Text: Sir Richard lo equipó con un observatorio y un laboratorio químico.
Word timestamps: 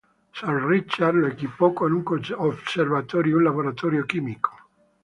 Sir 0.33 0.65
Richard 0.67 1.13
lo 1.13 1.27
equipó 1.27 1.75
con 1.75 1.93
un 1.93 2.03
observatorio 2.39 3.33
y 3.33 3.37
un 3.37 3.43
laboratorio 3.43 4.07
químico. 4.07 4.49